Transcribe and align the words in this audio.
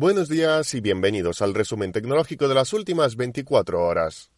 Buenos 0.00 0.28
días 0.28 0.74
y 0.74 0.80
bienvenidos 0.80 1.42
al 1.42 1.54
resumen 1.54 1.90
tecnológico 1.90 2.46
de 2.46 2.54
las 2.54 2.72
últimas 2.72 3.16
24 3.16 3.82
horas. 3.82 4.30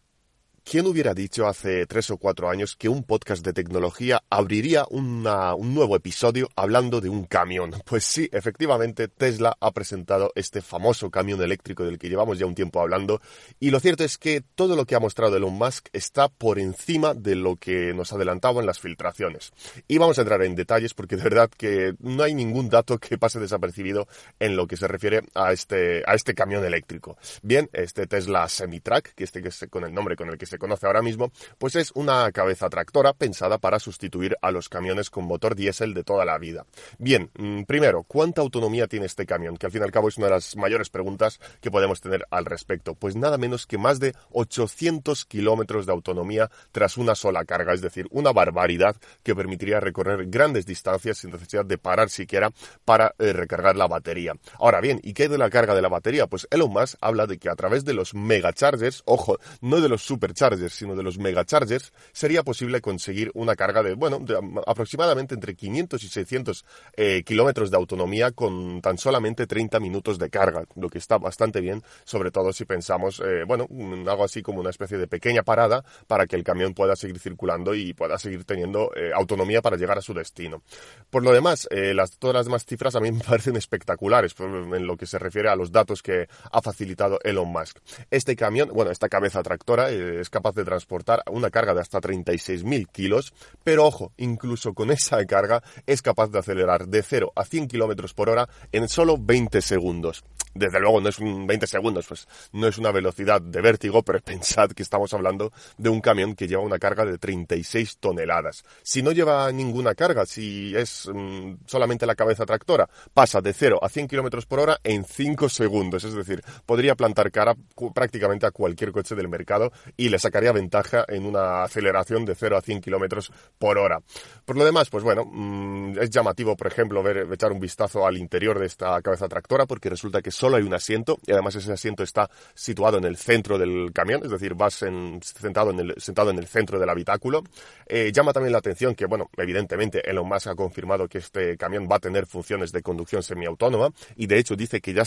¿Quién 0.63 0.85
hubiera 0.85 1.13
dicho 1.13 1.47
hace 1.47 1.85
tres 1.85 2.11
o 2.11 2.17
cuatro 2.17 2.49
años 2.49 2.75
que 2.77 2.87
un 2.87 3.03
podcast 3.03 3.43
de 3.43 3.51
tecnología 3.51 4.23
abriría 4.29 4.85
un 4.89 5.23
nuevo 5.23 5.95
episodio 5.95 6.49
hablando 6.55 7.01
de 7.01 7.09
un 7.09 7.25
camión? 7.25 7.73
Pues 7.83 8.05
sí, 8.05 8.29
efectivamente, 8.31 9.07
Tesla 9.09 9.57
ha 9.59 9.71
presentado 9.71 10.31
este 10.35 10.61
famoso 10.61 11.09
camión 11.09 11.41
eléctrico 11.41 11.83
del 11.83 11.97
que 11.97 12.09
llevamos 12.09 12.39
ya 12.39 12.45
un 12.45 12.55
tiempo 12.55 12.79
hablando 12.79 13.21
y 13.59 13.71
lo 13.71 13.79
cierto 13.79 14.03
es 14.03 14.17
que 14.17 14.43
todo 14.55 14.75
lo 14.75 14.85
que 14.85 14.95
ha 14.95 14.99
mostrado 14.99 15.35
Elon 15.35 15.53
Musk 15.53 15.87
está 15.93 16.29
por 16.29 16.57
encima 16.57 17.15
de 17.15 17.35
lo 17.35 17.57
que 17.57 17.93
nos 17.93 18.13
adelantaba 18.13 18.61
en 18.61 18.67
las 18.67 18.79
filtraciones. 18.79 19.51
Y 19.87 19.97
vamos 19.97 20.19
a 20.19 20.21
entrar 20.21 20.43
en 20.43 20.55
detalles 20.55 20.93
porque 20.93 21.17
de 21.17 21.23
verdad 21.23 21.49
que 21.49 21.95
no 21.99 22.23
hay 22.23 22.33
ningún 22.33 22.69
dato 22.69 22.97
que 22.97 23.17
pase 23.17 23.39
desapercibido 23.39 24.07
en 24.39 24.55
lo 24.55 24.67
que 24.67 24.77
se 24.77 24.87
refiere 24.87 25.23
a 25.33 25.51
este, 25.51 26.03
este 26.13 26.33
camión 26.33 26.63
eléctrico. 26.63 27.17
Bien, 27.41 27.69
este 27.73 28.07
Tesla 28.07 28.47
Semi-Truck, 28.47 29.09
que 29.15 29.23
este 29.25 29.41
que 29.41 29.49
es 29.49 29.65
con 29.69 29.83
el 29.83 29.93
nombre 29.93 30.15
con 30.15 30.29
el 30.29 30.37
que 30.37 30.50
se 30.51 30.59
conoce 30.59 30.85
ahora 30.85 31.01
mismo, 31.01 31.31
pues 31.57 31.75
es 31.75 31.91
una 31.95 32.31
cabeza 32.31 32.69
tractora 32.69 33.13
pensada 33.13 33.57
para 33.57 33.79
sustituir 33.79 34.35
a 34.41 34.51
los 34.51 34.69
camiones 34.69 35.09
con 35.09 35.25
motor 35.25 35.55
diésel 35.55 35.93
de 35.93 36.03
toda 36.03 36.25
la 36.25 36.37
vida. 36.37 36.65
Bien, 36.99 37.31
mm, 37.37 37.63
primero, 37.63 38.03
¿cuánta 38.03 38.41
autonomía 38.41 38.87
tiene 38.87 39.05
este 39.07 39.25
camión? 39.25 39.57
Que 39.57 39.65
al 39.65 39.71
fin 39.71 39.81
y 39.81 39.85
al 39.85 39.91
cabo 39.91 40.09
es 40.09 40.17
una 40.17 40.27
de 40.27 40.33
las 40.33 40.55
mayores 40.55 40.89
preguntas 40.89 41.39
que 41.61 41.71
podemos 41.71 42.01
tener 42.01 42.25
al 42.29 42.45
respecto. 42.45 42.95
Pues 42.95 43.15
nada 43.15 43.37
menos 43.37 43.65
que 43.65 43.77
más 43.77 43.99
de 43.99 44.13
800 44.31 45.25
kilómetros 45.25 45.85
de 45.85 45.93
autonomía 45.93 46.51
tras 46.71 46.97
una 46.97 47.15
sola 47.15 47.45
carga, 47.45 47.73
es 47.73 47.81
decir, 47.81 48.07
una 48.11 48.33
barbaridad 48.33 48.95
que 49.23 49.35
permitiría 49.35 49.79
recorrer 49.79 50.27
grandes 50.27 50.65
distancias 50.65 51.19
sin 51.19 51.31
necesidad 51.31 51.65
de 51.65 51.77
parar 51.77 52.09
siquiera 52.09 52.51
para 52.83 53.15
eh, 53.19 53.33
recargar 53.33 53.77
la 53.77 53.87
batería. 53.87 54.33
Ahora 54.59 54.81
bien, 54.81 54.99
¿y 55.03 55.13
qué 55.13 55.29
de 55.29 55.37
la 55.37 55.49
carga 55.49 55.73
de 55.73 55.81
la 55.81 55.89
batería? 55.89 56.27
Pues 56.27 56.47
Elon 56.51 56.71
Musk 56.71 56.97
habla 56.99 57.25
de 57.25 57.37
que 57.37 57.49
a 57.49 57.55
través 57.55 57.85
de 57.85 57.93
los 57.93 58.13
megachargers, 58.13 59.03
ojo, 59.05 59.37
no 59.61 59.79
de 59.79 59.89
los 59.89 60.01
superchargers, 60.01 60.40
sino 60.69 60.95
de 60.95 61.03
los 61.03 61.17
megachargers, 61.17 61.93
sería 62.11 62.43
posible 62.43 62.81
conseguir 62.81 63.31
una 63.35 63.55
carga 63.55 63.83
de, 63.83 63.93
bueno, 63.93 64.19
de 64.19 64.39
aproximadamente 64.65 65.35
entre 65.35 65.55
500 65.55 66.03
y 66.03 66.07
600 66.07 66.65
eh, 66.97 67.23
kilómetros 67.23 67.69
de 67.69 67.77
autonomía 67.77 68.31
con 68.31 68.81
tan 68.81 68.97
solamente 68.97 69.45
30 69.45 69.79
minutos 69.79 70.17
de 70.17 70.29
carga, 70.29 70.65
lo 70.75 70.89
que 70.89 70.97
está 70.97 71.17
bastante 71.17 71.61
bien, 71.61 71.83
sobre 72.05 72.31
todo 72.31 72.53
si 72.53 72.65
pensamos, 72.65 73.21
eh, 73.23 73.43
bueno, 73.45 73.67
algo 74.09 74.23
así 74.23 74.41
como 74.41 74.61
una 74.61 74.71
especie 74.71 74.97
de 74.97 75.07
pequeña 75.07 75.43
parada 75.43 75.83
para 76.07 76.25
que 76.25 76.35
el 76.35 76.43
camión 76.43 76.73
pueda 76.73 76.95
seguir 76.95 77.19
circulando 77.19 77.75
y 77.75 77.93
pueda 77.93 78.17
seguir 78.17 78.43
teniendo 78.43 78.91
eh, 78.95 79.11
autonomía 79.13 79.61
para 79.61 79.77
llegar 79.77 79.97
a 79.97 80.01
su 80.01 80.13
destino. 80.13 80.63
Por 81.09 81.23
lo 81.23 81.31
demás, 81.31 81.67
las, 81.71 82.17
todas 82.17 82.35
las 82.35 82.45
demás 82.45 82.65
cifras 82.65 82.95
a 82.95 82.99
mí 82.99 83.11
me 83.11 83.23
parecen 83.23 83.55
espectaculares 83.55 84.35
en 84.39 84.87
lo 84.87 84.97
que 84.97 85.05
se 85.05 85.19
refiere 85.19 85.49
a 85.49 85.55
los 85.55 85.71
datos 85.71 86.01
que 86.01 86.27
ha 86.51 86.61
facilitado 86.61 87.19
Elon 87.23 87.49
Musk. 87.49 87.77
Este 88.09 88.35
camión, 88.35 88.69
bueno, 88.73 88.91
esta 88.91 89.07
cabeza 89.07 89.43
tractora 89.43 89.91
es 89.91 90.30
capaz 90.31 90.55
de 90.55 90.65
transportar 90.65 91.21
una 91.29 91.51
carga 91.51 91.75
de 91.75 91.81
hasta 91.81 92.01
36.000 92.01 92.87
kilos, 92.91 93.33
pero 93.63 93.85
ojo, 93.85 94.11
incluso 94.17 94.73
con 94.73 94.89
esa 94.89 95.23
carga 95.25 95.61
es 95.85 96.01
capaz 96.01 96.29
de 96.29 96.39
acelerar 96.39 96.87
de 96.87 97.03
0 97.03 97.31
a 97.35 97.45
100 97.45 97.67
kilómetros 97.67 98.15
por 98.15 98.29
hora 98.29 98.49
en 98.71 98.89
solo 98.89 99.17
20 99.19 99.61
segundos. 99.61 100.23
Desde 100.53 100.79
luego 100.79 100.99
no 100.99 101.09
es 101.09 101.19
un 101.19 101.47
20 101.47 101.67
segundos, 101.67 102.05
pues 102.07 102.27
no 102.51 102.67
es 102.67 102.77
una 102.77 102.91
velocidad 102.91 103.41
de 103.41 103.61
vértigo, 103.61 104.03
pero 104.03 104.19
pensad 104.23 104.71
que 104.71 104.83
estamos 104.83 105.13
hablando 105.13 105.51
de 105.77 105.89
un 105.89 106.01
camión 106.01 106.35
que 106.35 106.47
lleva 106.47 106.61
una 106.61 106.79
carga 106.79 107.05
de 107.05 107.17
36 107.17 107.97
toneladas. 107.99 108.63
Si 108.83 109.01
no 109.01 109.11
lleva 109.11 109.51
ninguna 109.51 109.95
carga, 109.95 110.25
si 110.25 110.75
es 110.75 111.09
mm, 111.13 111.53
solamente 111.65 112.05
la 112.05 112.15
cabeza 112.15 112.45
tractora, 112.45 112.89
pasa 113.13 113.41
de 113.41 113.53
0 113.53 113.79
a 113.81 113.89
100 113.89 114.07
kilómetros 114.07 114.45
por 114.45 114.59
hora 114.59 114.79
en 114.83 115.05
5 115.05 115.49
segundos. 115.49 116.03
Es 116.03 116.13
decir, 116.13 116.43
podría 116.65 116.95
plantar 116.95 117.31
cara 117.31 117.55
prácticamente 117.93 118.45
a 118.45 118.51
cualquier 118.51 118.91
coche 118.91 119.15
del 119.15 119.29
mercado 119.29 119.71
y 119.95 120.09
le 120.09 120.19
sacaría 120.19 120.51
ventaja 120.51 121.05
en 121.07 121.25
una 121.25 121.63
aceleración 121.63 122.25
de 122.25 122.35
0 122.35 122.57
a 122.57 122.61
100 122.61 122.81
kilómetros 122.81 123.31
por 123.57 123.77
hora. 123.77 124.01
Por 124.45 124.57
lo 124.57 124.65
demás, 124.65 124.89
pues 124.89 125.03
bueno, 125.03 125.25
mm, 125.25 125.99
es 125.99 126.09
llamativo, 126.09 126.55
por 126.55 126.67
ejemplo, 126.67 127.01
ver, 127.03 127.27
echar 127.31 127.51
un 127.51 127.59
vistazo 127.59 128.05
al 128.05 128.17
interior 128.17 128.59
de 128.59 128.65
esta 128.65 129.01
cabeza 129.01 129.27
tractora 129.27 129.65
porque 129.65 129.89
resulta 129.89 130.21
que 130.21 130.31
solo 130.41 130.57
hay 130.57 130.63
un 130.63 130.73
asiento 130.73 131.19
y 131.27 131.33
además 131.33 131.53
ese 131.53 131.71
asiento 131.71 132.01
está 132.01 132.27
situado 132.55 132.97
en 132.97 133.03
el 133.03 133.15
centro 133.15 133.59
del 133.59 133.91
camión, 133.93 134.21
es 134.23 134.31
decir, 134.31 134.55
vas 134.55 134.73
sentado, 134.73 135.69
en 135.69 135.79
el, 135.79 135.93
sentado 135.97 136.31
en 136.31 136.39
el 136.39 136.47
centro 136.47 136.79
del 136.79 136.89
habitáculo. 136.89 137.43
Eh, 137.85 138.11
llama 138.11 138.33
también 138.33 138.51
la 138.51 138.57
atención 138.57 138.95
que, 138.95 139.05
bueno, 139.05 139.29
evidentemente 139.37 140.01
Elon 140.09 140.27
Musk 140.27 140.47
ha 140.47 140.55
confirmado 140.55 141.07
que 141.07 141.19
este 141.19 141.57
camión 141.57 141.87
va 141.91 141.97
a 141.97 141.99
tener 141.99 142.25
funciones 142.25 142.71
de 142.71 142.81
conducción 142.81 143.21
semiautónoma 143.21 143.89
y 144.15 144.25
de 144.25 144.39
hecho 144.39 144.55
dice 144.55 144.81
que 144.81 144.93
ya, 144.93 145.03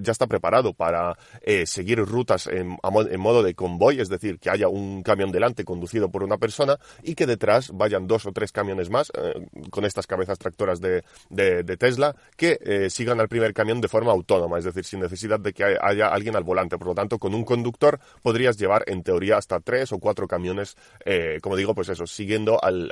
ya 0.00 0.12
está 0.12 0.28
preparado 0.28 0.72
para 0.72 1.18
eh, 1.42 1.66
seguir 1.66 1.98
rutas 1.98 2.46
en, 2.46 2.76
modo 3.18 3.42
de 3.42 3.54
convoy, 3.54 4.00
es 4.00 4.08
decir, 4.08 4.38
que 4.38 4.50
haya 4.50 4.68
un 4.68 5.02
camión 5.02 5.32
delante 5.32 5.64
conducido 5.64 6.10
por 6.10 6.22
una 6.22 6.38
persona 6.38 6.78
y 7.02 7.16
que 7.16 7.26
detrás 7.26 7.72
vayan 7.74 8.06
dos 8.06 8.24
o 8.26 8.32
tres 8.32 8.52
camiones 8.52 8.88
más 8.88 9.10
eh, 9.18 9.48
con 9.70 9.84
estas 9.84 10.06
cabezas 10.06 10.38
tractoras 10.38 10.80
de, 10.80 11.02
de, 11.30 11.76
Tesla 11.76 12.14
que 12.36 12.88
sigan 12.88 13.20
al 13.20 13.28
primer 13.28 13.52
camión 13.52 13.80
de 13.80 13.88
forma 13.88 14.12
autónoma, 14.12 14.58
es 14.58 14.64
decir, 14.64 14.75
sin 14.84 15.00
necesidad 15.00 15.40
de 15.40 15.52
que 15.52 15.64
haya 15.80 16.08
alguien 16.08 16.36
al 16.36 16.44
volante. 16.44 16.78
Por 16.78 16.88
lo 16.88 16.94
tanto, 16.94 17.18
con 17.18 17.34
un 17.34 17.44
conductor 17.44 17.98
podrías 18.22 18.56
llevar 18.56 18.84
en 18.86 19.02
teoría 19.02 19.36
hasta 19.36 19.60
tres 19.60 19.92
o 19.92 19.98
cuatro 19.98 20.26
camiones, 20.26 20.76
eh, 21.04 21.38
como 21.42 21.56
digo, 21.56 21.74
pues 21.74 21.88
eso, 21.88 22.06
siguiendo 22.06 22.62
al, 22.62 22.90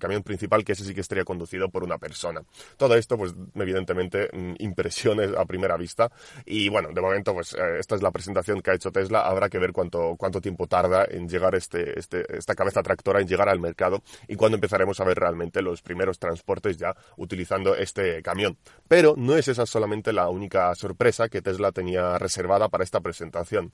camión 0.00 0.22
principal, 0.22 0.64
que 0.64 0.72
ese 0.72 0.84
sí 0.84 0.94
que 0.94 1.00
estaría 1.00 1.24
conducido 1.24 1.68
por 1.68 1.84
una 1.84 1.98
persona. 1.98 2.42
Todo 2.76 2.94
esto, 2.96 3.16
pues 3.16 3.34
evidentemente, 3.54 4.28
mm, 4.32 4.54
impresiones 4.60 5.30
a 5.36 5.44
primera 5.44 5.76
vista. 5.76 6.10
Y 6.44 6.68
bueno, 6.68 6.90
de 6.92 7.00
momento, 7.00 7.32
pues 7.34 7.54
eh, 7.54 7.78
esta 7.78 7.94
es 7.94 8.02
la 8.02 8.10
presentación 8.10 8.60
que 8.60 8.70
ha 8.70 8.74
hecho 8.74 8.90
Tesla. 8.90 9.20
Habrá 9.20 9.48
que 9.48 9.58
ver 9.58 9.72
cuánto, 9.72 10.16
cuánto 10.16 10.40
tiempo 10.40 10.66
tarda 10.66 11.06
en 11.08 11.28
llegar 11.28 11.54
este, 11.54 11.98
este, 11.98 12.24
esta 12.36 12.54
cabeza 12.54 12.82
tractora, 12.82 13.20
en 13.20 13.28
llegar 13.28 13.48
al 13.48 13.60
mercado 13.60 14.02
y 14.28 14.36
cuándo 14.36 14.56
empezaremos 14.56 15.00
a 15.00 15.04
ver 15.04 15.18
realmente 15.18 15.62
los 15.62 15.82
primeros 15.82 16.18
transportes 16.18 16.76
ya 16.76 16.94
utilizando 17.16 17.74
este 17.74 18.22
camión. 18.22 18.56
Pero 18.88 19.14
no 19.16 19.36
es 19.36 19.48
esa 19.48 19.66
solamente 19.66 20.12
la 20.12 20.28
única 20.28 20.74
sorpresa 20.74 21.13
que 21.30 21.42
Tesla 21.42 21.72
tenía 21.72 22.18
reservada 22.18 22.68
para 22.68 22.84
esta 22.84 23.00
presentación 23.00 23.72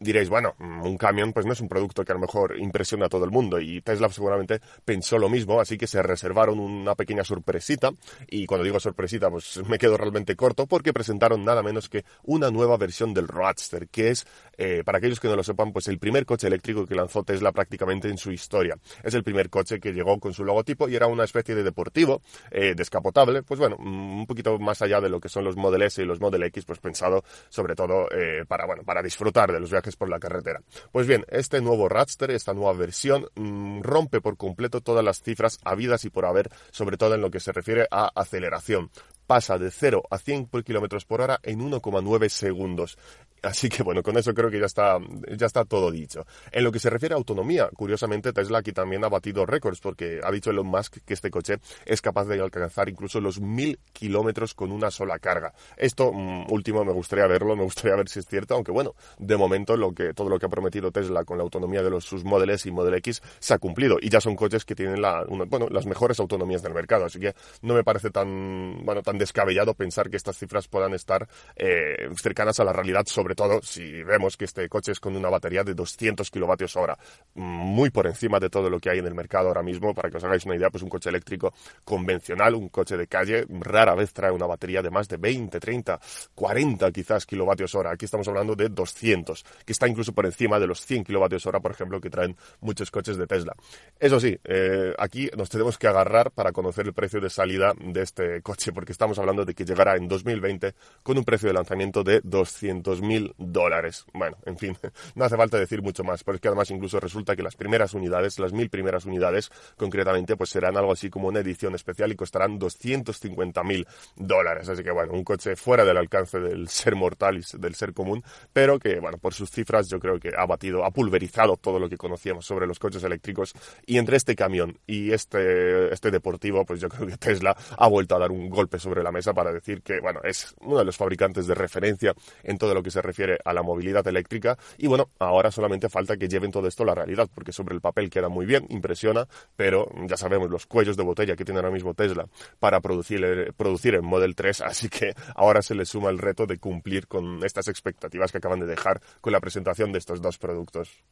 diréis, 0.00 0.28
bueno, 0.28 0.54
un 0.58 0.96
camión 0.96 1.32
pues 1.32 1.46
no 1.46 1.52
es 1.52 1.60
un 1.60 1.68
producto 1.68 2.04
que 2.04 2.12
a 2.12 2.14
lo 2.14 2.20
mejor 2.20 2.56
impresiona 2.58 3.06
a 3.06 3.08
todo 3.08 3.24
el 3.24 3.30
mundo 3.30 3.60
y 3.60 3.80
Tesla 3.80 4.08
seguramente 4.08 4.60
pensó 4.84 5.18
lo 5.18 5.28
mismo, 5.28 5.60
así 5.60 5.76
que 5.76 5.86
se 5.86 6.02
reservaron 6.02 6.58
una 6.58 6.94
pequeña 6.94 7.24
sorpresita 7.24 7.90
y 8.28 8.46
cuando 8.46 8.64
digo 8.64 8.78
sorpresita 8.78 9.30
pues 9.30 9.60
me 9.68 9.78
quedo 9.78 9.96
realmente 9.96 10.36
corto 10.36 10.66
porque 10.66 10.92
presentaron 10.92 11.44
nada 11.44 11.62
menos 11.62 11.88
que 11.88 12.04
una 12.24 12.50
nueva 12.50 12.76
versión 12.76 13.12
del 13.14 13.28
Roadster, 13.28 13.88
que 13.88 14.10
es, 14.10 14.26
eh, 14.56 14.82
para 14.84 14.98
aquellos 14.98 15.20
que 15.20 15.28
no 15.28 15.36
lo 15.36 15.42
sepan, 15.42 15.72
pues 15.72 15.88
el 15.88 15.98
primer 15.98 16.26
coche 16.26 16.46
eléctrico 16.46 16.86
que 16.86 16.94
lanzó 16.94 17.22
Tesla 17.22 17.52
prácticamente 17.52 18.08
en 18.08 18.18
su 18.18 18.30
historia. 18.30 18.76
Es 19.02 19.14
el 19.14 19.24
primer 19.24 19.50
coche 19.50 19.80
que 19.80 19.92
llegó 19.92 20.18
con 20.18 20.32
su 20.32 20.44
logotipo 20.44 20.88
y 20.88 20.96
era 20.96 21.06
una 21.06 21.24
especie 21.24 21.54
de 21.54 21.62
deportivo, 21.62 22.22
eh, 22.50 22.74
descapotable, 22.76 23.42
pues 23.42 23.58
bueno, 23.58 23.76
un 23.76 24.26
poquito 24.26 24.58
más 24.58 24.82
allá 24.82 25.00
de 25.00 25.08
lo 25.08 25.20
que 25.20 25.28
son 25.28 25.44
los 25.44 25.56
Model 25.56 25.82
S 25.82 26.02
y 26.02 26.04
los 26.04 26.20
Model 26.20 26.42
X, 26.44 26.64
pues 26.64 26.78
pensado 26.78 27.24
sobre 27.48 27.74
todo 27.74 28.08
eh, 28.10 28.44
para, 28.46 28.66
bueno, 28.66 28.82
para 28.84 29.02
disfrutar 29.02 29.52
de 29.52 29.60
los 29.60 29.70
viajes 29.70 29.87
por 29.96 30.08
la 30.08 30.18
carretera. 30.18 30.60
Pues 30.92 31.06
bien, 31.06 31.24
este 31.28 31.60
nuevo 31.60 31.88
Radster, 31.88 32.30
esta 32.30 32.54
nueva 32.54 32.72
versión, 32.72 33.28
mm, 33.34 33.82
rompe 33.82 34.20
por 34.20 34.36
completo 34.36 34.80
todas 34.80 35.04
las 35.04 35.22
cifras 35.22 35.58
habidas 35.64 36.04
y 36.04 36.10
por 36.10 36.26
haber, 36.26 36.50
sobre 36.70 36.96
todo 36.96 37.14
en 37.14 37.20
lo 37.20 37.30
que 37.30 37.40
se 37.40 37.52
refiere 37.52 37.86
a 37.90 38.10
aceleración 38.14 38.90
pasa 39.28 39.58
de 39.58 39.70
0 39.70 40.04
a 40.10 40.18
100 40.18 40.48
kilómetros 40.64 41.04
por 41.04 41.20
hora 41.20 41.38
en 41.42 41.60
1,9 41.60 42.30
segundos. 42.30 42.98
Así 43.42 43.68
que 43.68 43.82
bueno, 43.82 44.02
con 44.02 44.16
eso 44.16 44.34
creo 44.34 44.50
que 44.50 44.58
ya 44.58 44.66
está, 44.66 44.98
ya 45.36 45.46
está 45.46 45.64
todo 45.64 45.90
dicho. 45.90 46.26
En 46.50 46.64
lo 46.64 46.72
que 46.72 46.80
se 46.80 46.90
refiere 46.90 47.14
a 47.14 47.18
autonomía, 47.18 47.68
curiosamente 47.74 48.32
Tesla 48.32 48.58
aquí 48.58 48.72
también 48.72 49.04
ha 49.04 49.08
batido 49.08 49.46
récords 49.46 49.80
porque 49.80 50.20
ha 50.22 50.30
dicho 50.30 50.50
Elon 50.50 50.66
Musk 50.66 50.98
que 51.04 51.14
este 51.14 51.30
coche 51.30 51.58
es 51.86 52.02
capaz 52.02 52.24
de 52.24 52.40
alcanzar 52.40 52.88
incluso 52.88 53.20
los 53.20 53.40
1000 53.40 53.78
kilómetros 53.92 54.54
con 54.54 54.72
una 54.72 54.90
sola 54.90 55.18
carga. 55.18 55.52
Esto 55.76 56.12
mm, 56.12 56.50
último 56.50 56.84
me 56.84 56.92
gustaría 56.92 57.26
verlo, 57.26 57.54
me 57.54 57.64
gustaría 57.64 57.96
ver 57.96 58.08
si 58.08 58.18
es 58.18 58.26
cierto, 58.26 58.54
aunque 58.54 58.72
bueno, 58.72 58.94
de 59.18 59.36
momento 59.36 59.76
lo 59.76 59.92
que, 59.92 60.14
todo 60.14 60.28
lo 60.28 60.38
que 60.38 60.46
ha 60.46 60.50
prometido 60.50 60.90
Tesla 60.90 61.24
con 61.24 61.38
la 61.38 61.44
autonomía 61.44 61.82
de 61.82 61.90
los, 61.90 62.04
sus 62.04 62.24
Model 62.24 62.48
y 62.64 62.70
Model 62.70 62.94
X 62.94 63.22
se 63.38 63.54
ha 63.54 63.58
cumplido 63.58 63.98
y 64.00 64.08
ya 64.08 64.20
son 64.20 64.34
coches 64.34 64.64
que 64.64 64.74
tienen 64.74 65.02
la, 65.02 65.24
bueno, 65.24 65.68
las 65.70 65.86
mejores 65.86 66.18
autonomías 66.20 66.62
del 66.62 66.72
mercado, 66.72 67.04
así 67.04 67.18
que 67.20 67.34
no 67.62 67.74
me 67.74 67.84
parece 67.84 68.10
tan, 68.10 68.84
bueno, 68.84 69.02
tan 69.02 69.18
descabellado 69.18 69.74
pensar 69.74 70.08
que 70.08 70.16
estas 70.16 70.38
cifras 70.38 70.68
puedan 70.68 70.94
estar 70.94 71.28
eh, 71.56 72.08
cercanas 72.20 72.58
a 72.60 72.64
la 72.64 72.72
realidad 72.72 73.04
sobre 73.06 73.27
sobre 73.28 73.34
todo 73.34 73.60
si 73.62 74.02
vemos 74.04 74.38
que 74.38 74.46
este 74.46 74.66
coche 74.70 74.92
es 74.92 75.00
con 75.00 75.14
una 75.14 75.28
batería 75.28 75.62
de 75.62 75.74
200 75.74 76.30
kilovatios 76.30 76.74
hora, 76.76 76.96
muy 77.34 77.90
por 77.90 78.06
encima 78.06 78.40
de 78.40 78.48
todo 78.48 78.70
lo 78.70 78.80
que 78.80 78.88
hay 78.88 79.00
en 79.00 79.06
el 79.06 79.14
mercado 79.14 79.48
ahora 79.48 79.62
mismo. 79.62 79.92
Para 79.92 80.08
que 80.08 80.16
os 80.16 80.24
hagáis 80.24 80.46
una 80.46 80.56
idea, 80.56 80.70
pues 80.70 80.82
un 80.82 80.88
coche 80.88 81.10
eléctrico 81.10 81.52
convencional, 81.84 82.54
un 82.54 82.70
coche 82.70 82.96
de 82.96 83.06
calle, 83.06 83.44
rara 83.50 83.94
vez 83.94 84.14
trae 84.14 84.32
una 84.32 84.46
batería 84.46 84.80
de 84.80 84.88
más 84.88 85.08
de 85.08 85.18
20, 85.18 85.60
30, 85.60 86.00
40 86.34 86.90
quizás 86.90 87.26
kilovatios 87.26 87.74
hora. 87.74 87.90
Aquí 87.90 88.06
estamos 88.06 88.26
hablando 88.28 88.56
de 88.56 88.70
200, 88.70 89.44
que 89.66 89.72
está 89.72 89.86
incluso 89.86 90.14
por 90.14 90.24
encima 90.24 90.58
de 90.58 90.66
los 90.66 90.80
100 90.86 91.04
kilovatios 91.04 91.44
hora, 91.44 91.60
por 91.60 91.72
ejemplo, 91.72 92.00
que 92.00 92.08
traen 92.08 92.34
muchos 92.60 92.90
coches 92.90 93.18
de 93.18 93.26
Tesla. 93.26 93.54
Eso 94.00 94.18
sí, 94.18 94.38
eh, 94.44 94.94
aquí 94.96 95.28
nos 95.36 95.50
tenemos 95.50 95.76
que 95.76 95.86
agarrar 95.86 96.30
para 96.30 96.52
conocer 96.52 96.86
el 96.86 96.94
precio 96.94 97.20
de 97.20 97.28
salida 97.28 97.74
de 97.78 98.00
este 98.00 98.40
coche, 98.40 98.72
porque 98.72 98.92
estamos 98.92 99.18
hablando 99.18 99.44
de 99.44 99.52
que 99.52 99.66
llegará 99.66 99.96
en 99.96 100.08
2020 100.08 100.74
con 101.02 101.18
un 101.18 101.24
precio 101.24 101.48
de 101.48 101.52
lanzamiento 101.52 102.02
de 102.02 102.22
200.000 102.22 103.17
dólares. 103.36 104.04
Bueno, 104.12 104.36
en 104.44 104.58
fin, 104.58 104.76
no 105.14 105.24
hace 105.24 105.36
falta 105.36 105.58
decir 105.58 105.82
mucho 105.82 106.04
más, 106.04 106.24
pero 106.24 106.36
es 106.36 106.40
que 106.40 106.48
además 106.48 106.70
incluso 106.70 107.00
resulta 107.00 107.36
que 107.36 107.42
las 107.42 107.56
primeras 107.56 107.94
unidades, 107.94 108.38
las 108.38 108.52
mil 108.52 108.70
primeras 108.70 109.04
unidades 109.04 109.50
concretamente, 109.76 110.36
pues 110.36 110.50
serán 110.50 110.76
algo 110.76 110.92
así 110.92 111.10
como 111.10 111.28
una 111.28 111.40
edición 111.40 111.74
especial 111.74 112.12
y 112.12 112.16
costarán 112.16 112.58
250.000 112.58 113.86
dólares. 114.16 114.68
Así 114.68 114.82
que 114.82 114.90
bueno, 114.90 115.12
un 115.12 115.24
coche 115.24 115.56
fuera 115.56 115.84
del 115.84 115.96
alcance 115.96 116.38
del 116.40 116.68
ser 116.68 116.96
mortal 116.96 117.38
y 117.38 117.58
del 117.58 117.74
ser 117.74 117.92
común, 117.92 118.22
pero 118.52 118.78
que 118.78 119.00
bueno, 119.00 119.18
por 119.18 119.34
sus 119.34 119.50
cifras 119.50 119.88
yo 119.88 119.98
creo 119.98 120.18
que 120.18 120.32
ha 120.36 120.46
batido, 120.46 120.84
ha 120.84 120.90
pulverizado 120.90 121.56
todo 121.56 121.78
lo 121.78 121.88
que 121.88 121.96
conocíamos 121.96 122.46
sobre 122.46 122.66
los 122.66 122.78
coches 122.78 123.02
eléctricos 123.04 123.54
y 123.86 123.98
entre 123.98 124.16
este 124.16 124.34
camión 124.34 124.78
y 124.86 125.12
este, 125.12 125.92
este 125.92 126.10
deportivo, 126.10 126.64
pues 126.64 126.80
yo 126.80 126.88
creo 126.88 127.06
que 127.06 127.16
Tesla 127.16 127.56
ha 127.76 127.88
vuelto 127.88 128.16
a 128.16 128.18
dar 128.18 128.30
un 128.30 128.48
golpe 128.48 128.78
sobre 128.78 129.02
la 129.02 129.12
mesa 129.12 129.32
para 129.32 129.52
decir 129.52 129.82
que, 129.82 130.00
bueno, 130.00 130.20
es 130.24 130.54
uno 130.60 130.78
de 130.78 130.84
los 130.84 130.96
fabricantes 130.96 131.46
de 131.46 131.54
referencia 131.54 132.14
en 132.42 132.58
todo 132.58 132.74
lo 132.74 132.82
que 132.82 132.90
se 132.90 133.02
refiere 133.08 133.38
a 133.44 133.52
la 133.52 133.62
movilidad 133.62 134.06
eléctrica 134.06 134.56
y 134.76 134.86
bueno, 134.86 135.10
ahora 135.18 135.50
solamente 135.50 135.88
falta 135.88 136.16
que 136.16 136.28
lleven 136.28 136.50
todo 136.50 136.68
esto 136.68 136.82
a 136.82 136.86
la 136.86 136.94
realidad, 136.94 137.28
porque 137.34 137.52
sobre 137.52 137.74
el 137.74 137.80
papel 137.80 138.10
queda 138.10 138.28
muy 138.28 138.46
bien, 138.46 138.66
impresiona, 138.68 139.26
pero 139.56 139.88
ya 140.06 140.16
sabemos 140.16 140.50
los 140.50 140.66
cuellos 140.66 140.96
de 140.96 141.02
botella 141.02 141.36
que 141.36 141.44
tiene 141.44 141.60
ahora 141.60 141.72
mismo 141.72 141.94
Tesla 141.94 142.28
para 142.60 142.80
producir, 142.80 143.52
producir 143.56 143.94
el 143.94 144.02
Model 144.02 144.34
3, 144.34 144.60
así 144.62 144.88
que 144.88 145.14
ahora 145.34 145.62
se 145.62 145.74
le 145.74 145.84
suma 145.84 146.10
el 146.10 146.18
reto 146.18 146.46
de 146.46 146.58
cumplir 146.58 147.06
con 147.06 147.42
estas 147.44 147.68
expectativas 147.68 148.30
que 148.30 148.38
acaban 148.38 148.60
de 148.60 148.66
dejar 148.66 149.00
con 149.20 149.32
la 149.32 149.40
presentación 149.40 149.92
de 149.92 149.98
estos 149.98 150.20
dos 150.20 150.38
productos. 150.38 151.02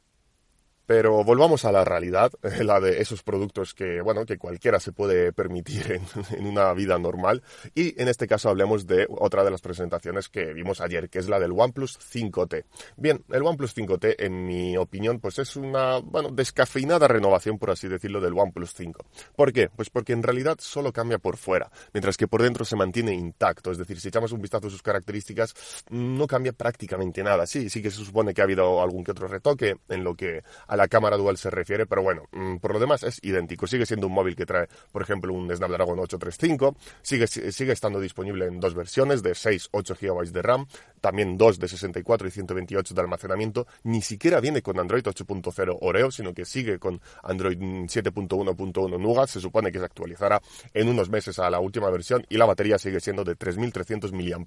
Pero 0.87 1.25
volvamos 1.25 1.65
a 1.65 1.73
la 1.73 1.85
realidad, 1.85 2.33
la 2.63 2.81
de 2.81 3.01
esos 3.01 3.23
productos 3.23 3.75
que, 3.75 4.01
bueno, 4.01 4.25
que 4.25 4.39
cualquiera 4.39 4.81
se 4.81 4.93
puede 4.93 5.33
permitir 5.33 6.01
en, 6.31 6.47
una 6.47 6.73
vida 6.73 6.99
normal. 6.99 7.43
Y 7.75 8.01
en 8.01 8.09
este 8.09 8.27
caso 8.27 8.49
hablemos 8.49 8.87
de 8.87 9.07
otra 9.09 9.45
de 9.45 9.51
las 9.51 9.61
presentaciones 9.61 10.29
que 10.29 10.53
vimos 10.53 10.81
ayer, 10.81 11.09
que 11.11 11.19
es 11.19 11.29
la 11.29 11.39
del 11.41 11.53
OnePlus 11.53 11.99
5T. 11.99 12.65
Bien, 12.97 13.25
el 13.31 13.43
OnePlus 13.43 13.77
5T, 13.77 14.15
en 14.19 14.47
mi 14.47 14.77
opinión, 14.77 15.21
pues 15.21 15.39
es 15.39 15.57
una, 15.57 15.99
bueno, 15.99 16.31
descafeinada 16.31 17.09
renovación, 17.09 17.59
por 17.59 17.71
así 17.71 17.89
decirlo, 17.89 18.21
del 18.21 18.39
OnePlus 18.39 18.75
5. 18.75 19.05
¿Por 19.35 19.53
qué? 19.53 19.69
Pues 19.69 19.91
porque 19.91 20.13
en 20.13 20.23
realidad 20.23 20.57
solo 20.61 20.93
cambia 20.93 21.19
por 21.19 21.37
fuera, 21.37 21.71
mientras 21.93 22.17
que 22.17 22.29
por 22.29 22.43
dentro 22.43 22.65
se 22.65 22.77
mantiene 22.77 23.13
intacto. 23.13 23.73
Es 23.73 23.79
decir, 23.79 24.01
si 24.01 24.09
echamos 24.09 24.33
un 24.33 24.41
vistazo 24.41 24.69
a 24.69 24.71
sus 24.71 24.83
características, 24.83 25.55
no 25.91 26.27
cambia 26.27 26.53
prácticamente 26.53 27.23
nada. 27.23 27.47
Sí, 27.47 27.69
sí 27.69 27.83
que 27.83 27.91
se 27.91 28.05
supone 28.05 28.33
que 28.33 28.41
ha 28.41 28.45
habido 28.45 28.83
algún 28.83 29.05
que 29.05 29.11
otro 29.11 29.29
retoque 29.29 29.77
en 29.89 30.05
lo 30.05 30.15
que 30.15 30.43
la 30.77 30.89
cámara 30.89 31.17
dual 31.17 31.37
se 31.37 31.51
refiere, 31.51 31.87
pero 31.87 32.03
bueno, 32.03 32.25
mm, 32.33 32.57
por 32.57 32.73
lo 32.73 32.79
demás 32.79 33.03
es 33.03 33.19
idéntico. 33.23 33.67
Sigue 33.67 33.87
siendo 33.87 34.07
un 34.07 34.13
móvil 34.13 34.37
que 34.37 34.47
trae, 34.47 34.69
por 34.93 35.03
ejemplo, 35.03 35.33
un 35.33 35.55
Snapdragon 35.55 35.99
835, 35.99 36.77
sigue, 37.03 37.27
sigue 37.27 37.73
estando 37.73 38.01
disponible 38.01 38.47
en 38.47 38.61
dos 38.61 38.75
versiones 38.75 39.23
de 39.23 39.35
6, 39.35 39.69
8 39.73 39.97
GB 40.01 40.31
de 40.33 40.43
RAM, 40.43 40.67
también 41.01 41.37
dos 41.37 41.59
de 41.59 41.69
64 41.69 42.29
y 42.29 42.31
128 42.31 42.95
de 42.95 43.01
almacenamiento, 43.01 43.67
ni 43.85 44.03
siquiera 44.03 44.41
viene 44.41 44.63
con 44.63 44.79
Android 44.79 45.03
8.0 45.03 45.79
Oreo, 45.81 46.11
sino 46.11 46.35
que 46.35 46.45
sigue 46.45 46.79
con 46.79 47.01
Android 47.23 47.59
7.1.1 47.59 49.01
Nougat, 49.01 49.29
se 49.29 49.41
supone 49.41 49.73
que 49.73 49.79
se 49.79 49.85
actualizará 49.85 50.41
en 50.75 50.89
unos 50.89 51.09
meses 51.11 51.39
a 51.39 51.51
la 51.51 51.61
última 51.61 51.91
versión 51.91 52.25
y 52.29 52.37
la 52.37 52.47
batería 52.47 52.79
sigue 52.79 53.01
siendo 53.01 53.25
de 53.25 53.37
3.300 53.37 54.13
mAh. 54.13 54.47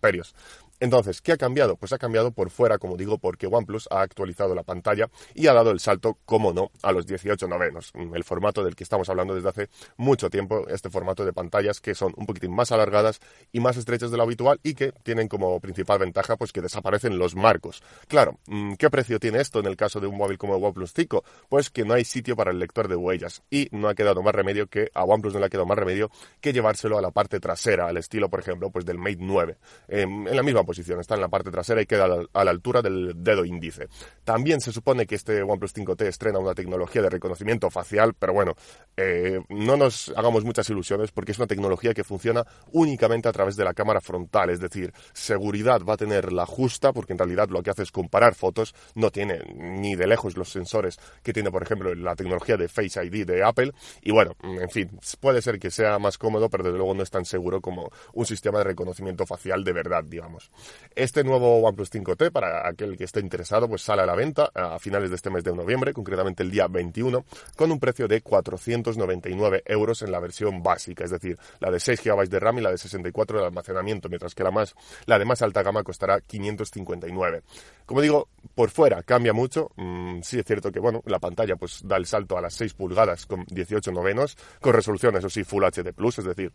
Entonces, 0.79 1.21
¿qué 1.21 1.33
ha 1.33 1.37
cambiado? 1.37 1.75
Pues 1.75 1.93
ha 1.93 1.97
cambiado 1.97 2.31
por 2.31 2.49
fuera, 2.49 2.77
como 2.77 2.97
digo, 2.97 3.17
porque 3.17 3.47
OnePlus 3.47 3.87
ha 3.91 4.01
actualizado 4.01 4.55
la 4.55 4.63
pantalla 4.63 5.09
y 5.33 5.47
ha 5.47 5.53
dado 5.53 5.71
el 5.71 5.79
salto, 5.79 6.17
como 6.25 6.53
no, 6.53 6.71
a 6.83 6.91
los 6.91 7.05
18 7.07 7.47
novenos, 7.47 7.91
el 7.95 8.23
formato 8.23 8.63
del 8.63 8.75
que 8.75 8.83
estamos 8.83 9.09
hablando 9.09 9.35
desde 9.35 9.49
hace 9.49 9.69
mucho 9.97 10.29
tiempo, 10.29 10.67
este 10.67 10.89
formato 10.89 11.25
de 11.25 11.33
pantallas 11.33 11.81
que 11.81 11.95
son 11.95 12.13
un 12.17 12.25
poquitín 12.25 12.53
más 12.53 12.71
alargadas 12.71 13.19
y 13.51 13.59
más 13.59 13.77
estrechas 13.77 14.11
de 14.11 14.17
lo 14.17 14.23
habitual 14.23 14.59
y 14.63 14.73
que 14.73 14.91
tienen 15.03 15.27
como 15.27 15.59
principal 15.59 15.99
ventaja 15.99 16.37
pues 16.37 16.51
que 16.51 16.61
desaparecen 16.61 17.17
los 17.17 17.35
marcos. 17.35 17.81
Claro, 18.07 18.37
mm, 18.47 18.73
¿qué 18.73 18.89
precio 18.89 19.19
tiene 19.19 19.41
esto 19.41 19.59
en 19.59 19.65
el 19.65 19.75
caso 19.75 19.99
de 19.99 20.07
un 20.07 20.17
móvil 20.17 20.37
como 20.37 20.55
el 20.55 20.63
OnePlus 20.63 20.93
5? 20.93 21.23
Pues 21.49 21.69
que 21.69 21.83
no 21.83 21.93
hay 21.93 22.05
sitio 22.05 22.35
para 22.35 22.51
el 22.51 22.59
lector 22.59 22.87
de 22.87 22.95
huellas 22.95 23.43
y 23.49 23.67
no 23.71 23.87
ha 23.89 23.95
quedado 23.95 24.21
más 24.21 24.35
remedio 24.35 24.67
que 24.67 24.89
a 24.93 25.03
OnePlus 25.03 25.33
no 25.33 25.39
le 25.39 25.47
ha 25.47 25.49
quedado 25.49 25.65
más 25.65 25.77
remedio 25.77 26.11
que 26.41 26.53
llevárselo 26.53 26.97
a 26.97 27.01
la 27.01 27.11
parte 27.11 27.39
trasera, 27.39 27.87
al 27.87 27.97
estilo, 27.97 28.29
por 28.29 28.39
ejemplo, 28.39 28.69
pues 28.69 28.85
del 28.85 28.97
Mate 28.97 29.17
9. 29.19 29.57
Em, 29.87 30.27
en 30.27 30.35
la 30.35 30.43
misma 30.43 30.63
posición, 30.63 30.99
está 30.99 31.15
en 31.15 31.21
la 31.21 31.27
parte 31.27 31.51
trasera 31.51 31.81
y 31.81 31.85
queda 31.85 32.05
a 32.33 32.43
la, 32.43 32.51
altura 32.51 32.81
del 32.81 33.13
dedo 33.15 33.45
índice. 33.45 33.87
También 34.23 34.59
se 34.59 34.71
supone 34.71 35.05
que 35.05 35.15
este 35.15 35.41
OnePlus 35.43 35.73
5T 35.73 36.07
estrena 36.09 36.39
una 36.39 36.53
tecnología 36.53 37.01
de 37.01 37.09
reconocimiento 37.09 37.69
facial, 37.69 38.13
pero 38.17 38.33
bueno, 38.33 38.55
eh, 38.97 39.39
no 39.49 39.77
nos 39.77 40.13
hagamos 40.15 40.43
muchas 40.43 40.69
ilusiones 40.69 41.11
porque 41.11 41.31
es 41.31 41.37
una 41.37 41.47
tecnología 41.47 41.93
que 41.93 42.03
funciona 42.03 42.45
únicamente 42.71 43.29
a 43.29 43.31
través 43.31 43.55
de 43.55 43.63
la 43.63 43.73
cámara 43.73 44.01
frontal, 44.01 44.49
es 44.49 44.59
decir, 44.59 44.93
seguridad 45.13 45.81
va 45.87 45.93
a 45.93 45.97
tener 45.97 46.33
la 46.33 46.45
justa, 46.45 46.91
porque 46.93 47.13
en 47.13 47.19
realidad 47.19 47.49
lo 47.49 47.63
que 47.63 47.69
hace 47.69 47.83
es 47.83 47.91
comparar 47.91 48.35
fotos, 48.35 48.75
no 48.95 49.11
tiene 49.11 49.41
ni 49.55 49.95
de 49.95 50.07
lejos 50.07 50.37
los 50.37 50.49
sensores 50.49 50.99
que 51.23 51.33
tiene, 51.33 51.51
por 51.51 51.63
ejemplo, 51.63 51.93
la 51.95 52.15
tecnología 52.15 52.57
de 52.57 52.67
Face 52.67 53.03
ID 53.03 53.25
de 53.25 53.43
Apple, 53.43 53.71
y 54.01 54.11
bueno, 54.11 54.35
en 54.43 54.69
fin, 54.69 54.99
puede 55.19 55.41
ser 55.41 55.59
que 55.59 55.71
sea 55.71 55.99
más 55.99 56.17
cómodo, 56.17 56.49
pero 56.49 56.63
desde 56.63 56.77
luego 56.77 56.93
no 56.93 57.03
es 57.03 57.09
tan 57.09 57.25
seguro 57.25 57.61
como 57.61 57.89
un 58.13 58.25
sistema 58.25 58.59
de 58.59 58.65
reconocimiento 58.65 59.25
facial 59.25 59.63
de 59.63 59.73
verdad, 59.73 60.03
digamos. 60.03 60.51
Este 60.95 61.23
nuevo 61.23 61.59
OnePlus 61.59 61.91
5T, 61.91 62.31
para 62.31 62.67
aquel 62.67 62.97
que 62.97 63.03
esté 63.03 63.19
interesado, 63.19 63.67
pues 63.67 63.81
sale 63.81 64.01
a 64.01 64.05
la 64.05 64.15
venta 64.15 64.49
a 64.53 64.79
finales 64.79 65.09
de 65.09 65.15
este 65.15 65.29
mes 65.29 65.43
de 65.43 65.53
noviembre, 65.53 65.93
concretamente 65.99 66.43
el 66.43 66.51
día 66.51 66.67
21, 66.67 67.25
con 67.57 67.71
un 67.71 67.79
precio 67.79 68.07
de 68.07 68.21
499 68.21 69.63
euros 69.65 70.01
en 70.01 70.11
la 70.11 70.19
versión 70.19 70.63
básica, 70.63 71.03
es 71.03 71.11
decir, 71.11 71.37
la 71.59 71.69
de 71.69 71.79
6 71.79 72.01
GB 72.03 72.29
de 72.29 72.39
RAM 72.39 72.59
y 72.59 72.61
la 72.61 72.71
de 72.71 72.77
64 72.77 73.39
de 73.39 73.45
almacenamiento, 73.47 74.07
mientras 74.07 74.33
que 74.33 74.43
la, 74.43 74.51
más, 74.51 74.75
la 75.05 75.19
de 75.19 75.25
más 75.25 75.41
alta 75.41 75.61
gama 75.61 75.83
costará 75.83 76.21
559. 76.21 77.43
Como 77.85 78.01
digo, 78.01 78.29
por 78.55 78.69
fuera 78.69 79.03
cambia 79.03 79.33
mucho. 79.33 79.71
Mm, 79.75 80.21
sí 80.21 80.39
es 80.39 80.45
cierto 80.45 80.71
que, 80.71 80.79
bueno, 80.79 81.01
la 81.05 81.19
pantalla 81.19 81.57
pues 81.57 81.81
da 81.83 81.97
el 81.97 82.05
salto 82.05 82.37
a 82.37 82.41
las 82.41 82.53
6 82.53 82.73
pulgadas 82.75 83.25
con 83.25 83.43
18 83.45 83.91
novenos, 83.91 84.37
con 84.61 84.73
resolución, 84.73 85.17
eso 85.17 85.29
sí, 85.29 85.43
Full 85.43 85.65
HD+, 85.65 85.93
es 86.17 86.23
decir, 86.23 86.53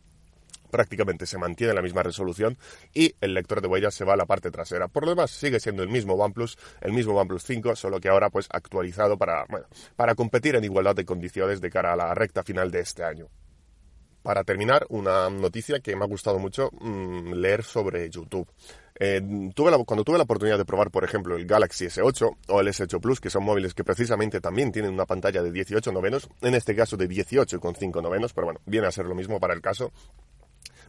prácticamente 0.74 1.24
se 1.24 1.38
mantiene 1.38 1.72
la 1.72 1.82
misma 1.82 2.02
resolución 2.02 2.58
y 2.92 3.14
el 3.20 3.32
lector 3.32 3.60
de 3.60 3.68
huellas 3.68 3.94
se 3.94 4.04
va 4.04 4.14
a 4.14 4.16
la 4.16 4.26
parte 4.26 4.50
trasera. 4.50 4.88
Por 4.88 5.04
lo 5.04 5.10
demás, 5.10 5.30
sigue 5.30 5.60
siendo 5.60 5.84
el 5.84 5.88
mismo 5.88 6.14
OnePlus, 6.14 6.58
el 6.80 6.92
mismo 6.92 7.14
OnePlus 7.14 7.44
5, 7.44 7.76
solo 7.76 8.00
que 8.00 8.08
ahora 8.08 8.28
pues 8.28 8.48
actualizado 8.50 9.16
para, 9.16 9.46
para 9.94 10.16
competir 10.16 10.56
en 10.56 10.64
igualdad 10.64 10.96
de 10.96 11.04
condiciones 11.04 11.60
de 11.60 11.70
cara 11.70 11.92
a 11.92 11.96
la 11.96 12.12
recta 12.12 12.42
final 12.42 12.72
de 12.72 12.80
este 12.80 13.04
año. 13.04 13.28
Para 14.24 14.42
terminar, 14.42 14.84
una 14.88 15.30
noticia 15.30 15.78
que 15.78 15.94
me 15.94 16.02
ha 16.02 16.08
gustado 16.08 16.40
mucho 16.40 16.70
mm, 16.72 17.34
leer 17.34 17.62
sobre 17.62 18.10
YouTube. 18.10 18.48
Eh, 18.98 19.20
tuve 19.54 19.70
cuando 19.84 20.02
tuve 20.02 20.18
la 20.18 20.24
oportunidad 20.24 20.58
de 20.58 20.64
probar, 20.64 20.90
por 20.90 21.04
ejemplo, 21.04 21.36
el 21.36 21.46
Galaxy 21.46 21.84
S8 21.84 22.36
o 22.48 22.60
el 22.60 22.66
S8 22.66 23.00
Plus, 23.00 23.20
que 23.20 23.30
son 23.30 23.44
móviles 23.44 23.74
que 23.74 23.84
precisamente 23.84 24.40
también 24.40 24.72
tienen 24.72 24.92
una 24.92 25.06
pantalla 25.06 25.40
de 25.40 25.52
18 25.52 25.92
novenos, 25.92 26.28
en 26.40 26.54
este 26.54 26.74
caso 26.74 26.96
de 26.96 27.08
18,5 27.08 28.02
novenos, 28.02 28.32
pero 28.32 28.46
bueno, 28.46 28.60
viene 28.66 28.88
a 28.88 28.90
ser 28.90 29.06
lo 29.06 29.14
mismo 29.14 29.38
para 29.38 29.54
el 29.54 29.60
caso 29.60 29.92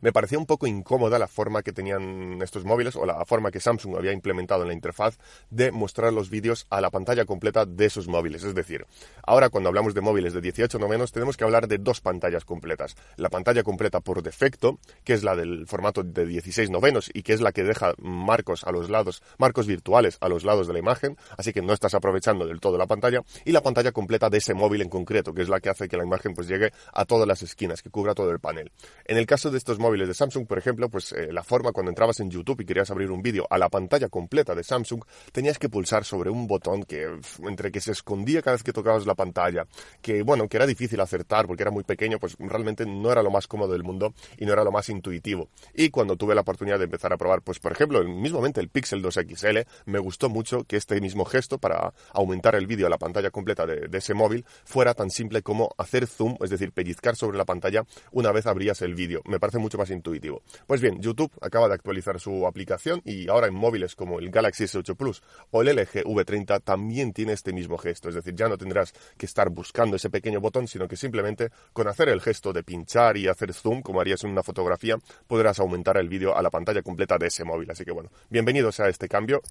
me 0.02 0.12
parecía 0.12 0.38
un 0.38 0.46
poco 0.46 0.68
incómoda 0.68 1.20
la 1.20 1.28
forma 1.28 1.64
que 1.64 1.72
tenían 1.72 2.42
estos 2.42 2.66
móviles 2.66 2.96
o 2.96 3.06
la 3.06 3.24
forma 3.26 3.52
que 3.52 3.60
Samsung 3.60 3.98
había 3.98 4.12
implementado 4.12 4.62
en 4.64 4.70
la 4.70 4.74
interfaz 4.74 5.18
de 5.50 5.72
mostrar 5.72 6.14
los 6.14 6.30
vídeos 6.30 6.66
a 6.70 6.82
la 6.82 6.90
pantalla 6.90 7.26
completa 7.26 7.66
de 7.66 7.86
esos 7.86 8.08
móviles. 8.08 8.44
Es 8.44 8.56
decir, 8.56 8.86
ahora 9.24 9.50
cuando 9.50 9.70
hablamos 9.70 9.94
de 9.94 10.02
móviles 10.02 10.34
de 10.34 10.42
18 10.42 10.80
no 10.80 10.88
menos, 10.88 11.12
tenemos 11.12 11.38
que 11.38 11.44
hablar 11.44 11.68
de 11.68 11.78
dos 11.78 12.02
pantallas 12.02 12.46
completas. 12.46 12.96
La 13.18 13.30
pantalla 13.30 13.64
completa 13.64 14.00
por 14.00 14.22
defecto, 14.22 14.80
que 15.04 15.14
es 15.14 15.24
la 15.24 15.36
del 15.36 15.68
formato 15.68 16.04
de 16.04 16.26
16 16.26 16.70
novenos 16.70 17.10
y 17.14 17.24
que 17.24 17.34
es 17.34 17.42
la 17.42 17.52
que 17.52 17.64
deja 17.64 17.94
marcos 17.98 18.64
a 18.64 18.72
los 18.72 18.90
lados, 18.90 19.24
marcos 19.38 19.68
virtuales 19.68 20.18
a 20.22 20.30
los 20.30 20.44
lados 20.44 20.68
de 20.68 20.74
la 20.74 20.80
imagen, 20.80 21.18
así 21.38 21.54
que 21.54 21.62
no 21.62 21.74
estás 21.74 21.94
aprovechando 21.94 22.46
del 22.46 22.60
todo 22.60 22.78
la 22.78 22.88
pantalla, 22.88 23.22
y 23.44 23.52
la 23.52 23.62
pantalla 23.62 23.92
completa 23.92 24.30
de 24.30 24.38
ese 24.38 24.54
móvil 24.54 24.82
en 24.82 24.90
concreto, 24.90 25.34
que 25.34 25.42
es 25.42 25.50
la 25.50 25.60
que 25.60 25.70
hace 25.70 25.88
que 25.88 25.98
la 25.98 26.04
imagen 26.04 26.34
pues 26.34 26.48
llegue 26.48 26.72
a 26.94 27.06
todas 27.06 27.28
las 27.28 27.42
esquinas, 27.42 27.82
que 27.82 27.90
cubra 27.90 28.14
todo 28.14 28.32
el 28.32 28.40
panel. 28.40 28.72
En 29.06 29.18
el 29.18 29.26
caso 29.26 29.52
de 29.52 29.58
estos 29.58 29.80
móviles 29.86 30.08
de 30.08 30.16
Samsung, 30.16 30.48
por 30.48 30.58
ejemplo, 30.58 30.90
pues 30.90 31.12
eh, 31.12 31.32
la 31.32 31.44
forma 31.44 31.72
cuando 31.72 31.92
entrabas 31.92 32.20
en 32.20 32.32
YouTube 32.32 32.62
y 32.62 32.66
querías 32.66 32.90
abrir 32.90 33.12
un 33.12 33.22
vídeo 33.22 33.46
a 33.52 33.60
la 33.60 33.70
pantalla 33.70 34.10
completa 34.10 34.56
de 34.56 34.64
Samsung, 34.64 35.04
tenías 35.32 35.60
que 35.60 35.70
pulsar 35.70 36.04
sobre 36.04 36.32
un 36.32 36.48
botón 36.48 36.84
que 36.84 37.08
entre 37.44 37.72
que 37.72 37.80
se 37.80 37.92
escondía 37.92 38.42
cada 38.42 38.56
vez 38.56 38.64
que 38.64 38.74
tocabas 38.74 39.06
la 39.06 39.14
pantalla, 39.14 39.68
que 40.02 40.24
bueno, 40.24 40.48
que 40.48 40.58
era 40.58 40.66
difícil 40.66 41.00
acertar 41.00 41.46
porque 41.46 41.62
era 41.62 41.70
muy 41.70 41.84
pequeño, 41.84 42.18
pues 42.18 42.36
realmente 42.40 42.88
no 42.88 43.12
era 43.12 43.22
lo 43.22 43.30
más 43.30 43.46
cómodo 43.46 43.74
del 43.74 43.84
mundo 43.84 44.16
y 44.40 44.46
no 44.46 44.54
era 44.54 44.64
lo 44.64 44.72
más 44.72 44.90
intuitivo. 44.90 45.50
Y 45.76 45.92
cuando 45.92 46.16
tuve 46.16 46.34
la 46.34 46.42
oportunidad 46.42 46.80
de 46.80 46.86
empezar 46.86 47.14
a 47.14 47.18
probar, 47.18 47.44
pues 47.44 47.60
por 47.60 47.72
ejemplo, 47.72 48.04
mismamente 48.04 48.60
el 48.60 48.70
Pixel 48.70 49.04
2 49.04 49.20
XL, 49.36 49.60
me 49.86 50.00
gustó 50.00 50.30
mucho 50.30 50.64
que 50.64 50.78
este 50.78 51.00
mismo 51.00 51.26
gesto 51.26 51.60
para 51.60 51.94
aumentar 52.12 52.56
el 52.56 52.66
vídeo 52.66 52.88
a 52.88 52.90
la 52.90 52.98
pantalla 52.98 53.30
completa 53.30 53.68
de 53.68 53.96
ese 53.96 54.16
móvil 54.16 54.46
fuera 54.64 54.96
tan 54.96 55.12
simple 55.12 55.44
como 55.44 55.70
hacer 55.78 56.08
zoom, 56.08 56.38
es 56.42 56.50
decir, 56.50 56.72
pellizcar 56.72 57.16
sobre 57.16 57.38
la 57.38 57.46
pantalla 57.46 57.86
una 58.12 58.32
vez 58.32 58.48
abrías 58.48 58.82
el 58.82 58.96
vídeo. 58.96 59.22
Me 59.26 59.40
parece 59.40 59.60
mucho 59.60 59.75
más 59.78 59.90
intuitivo. 59.90 60.42
Pues 60.68 60.82
bien, 60.82 61.02
YouTube 61.02 61.32
acaba 61.42 61.68
de 61.68 61.76
actualizar 61.76 62.20
su 62.20 62.46
aplicación 62.48 63.02
y 63.04 63.30
ahora 63.30 63.48
en 63.48 63.56
móviles 63.56 63.96
como 63.96 64.20
el 64.20 64.30
Galaxy 64.30 64.66
S8 64.66 64.96
Plus 64.96 65.22
o 65.52 65.62
el 65.62 65.76
LG 65.76 66.04
V30 66.04 66.62
también 66.64 67.14
tiene 67.14 67.34
este 67.34 67.54
mismo 67.54 67.78
gesto, 67.78 68.10
es 68.10 68.16
decir, 68.16 68.36
ya 68.36 68.48
no 68.48 68.58
tendrás 68.58 68.94
que 69.18 69.26
estar 69.26 69.50
buscando 69.50 69.96
ese 69.96 70.10
pequeño 70.10 70.40
botón, 70.42 70.68
sino 70.68 70.88
que 70.88 70.96
simplemente 70.96 71.50
con 71.74 71.88
hacer 71.88 72.10
el 72.10 72.22
gesto 72.22 72.54
de 72.54 72.64
pinchar 72.64 73.18
y 73.18 73.28
hacer 73.28 73.54
zoom, 73.54 73.82
como 73.82 74.02
harías 74.02 74.24
en 74.24 74.32
una 74.32 74.44
fotografía, 74.44 74.98
podrás 75.28 75.60
aumentar 75.60 75.98
el 75.98 76.10
vídeo 76.10 76.36
a 76.36 76.42
la 76.42 76.50
pantalla 76.50 76.82
completa 76.82 77.18
de 77.18 77.28
ese 77.28 77.44
móvil. 77.44 77.70
Así 77.72 77.86
que 77.86 77.92
bueno, 77.92 78.10
bienvenidos 78.30 78.80
a 78.80 78.90
este 78.90 79.08
cambio. 79.08 79.42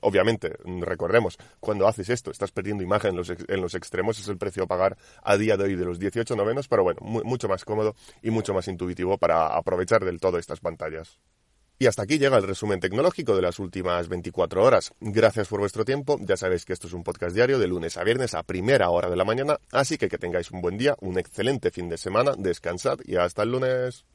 Obviamente, 0.00 0.54
mm, 0.64 0.82
recordemos, 0.82 1.36
cuando 1.60 1.86
haces 1.88 2.08
esto, 2.10 2.30
estás 2.30 2.52
perdiendo 2.52 2.82
imagen 2.82 3.10
en 3.10 3.16
los, 3.16 3.30
en 3.30 3.60
los 3.60 3.74
extremos, 3.74 4.18
es 4.18 4.28
el 4.28 4.38
precio 4.38 4.64
a 4.64 4.66
pagar 4.66 4.96
a 5.22 5.36
día 5.36 5.56
de 5.56 5.64
hoy 5.64 5.76
de 5.76 5.84
los 5.84 5.98
18 5.98 6.36
novenos, 6.36 6.68
pero 6.68 6.82
bueno, 6.82 7.00
mucho 7.02 7.48
más 7.48 7.64
cómodo 7.64 7.94
y 8.22 8.30
mucho 8.30 8.54
más 8.54 8.68
intuitivo 8.68 9.18
para 9.18 9.56
aprovechar 9.56 10.04
del 10.04 10.20
todo 10.20 10.38
estas 10.38 10.60
pantallas. 10.60 11.18
Y 11.80 11.86
hasta 11.86 12.02
aquí 12.02 12.18
llega 12.18 12.36
el 12.36 12.42
resumen 12.42 12.80
tecnológico 12.80 13.36
de 13.36 13.42
las 13.42 13.60
últimas 13.60 14.08
24 14.08 14.64
horas. 14.64 14.92
Gracias 15.00 15.46
por 15.46 15.60
vuestro 15.60 15.84
tiempo. 15.84 16.18
Ya 16.20 16.36
sabéis 16.36 16.64
que 16.64 16.72
esto 16.72 16.88
es 16.88 16.92
un 16.92 17.04
podcast 17.04 17.36
diario 17.36 17.60
de 17.60 17.68
lunes 17.68 17.96
a 17.96 18.02
viernes 18.02 18.34
a 18.34 18.42
primera 18.42 18.90
hora 18.90 19.08
de 19.08 19.14
la 19.14 19.24
mañana, 19.24 19.58
así 19.70 19.96
que 19.96 20.08
que 20.08 20.18
tengáis 20.18 20.50
un 20.50 20.60
buen 20.60 20.76
día, 20.76 20.96
un 21.00 21.20
excelente 21.20 21.70
fin 21.70 21.88
de 21.88 21.96
semana, 21.96 22.32
descansad 22.36 22.98
y 23.04 23.14
hasta 23.14 23.44
el 23.44 23.52
lunes. 23.52 24.06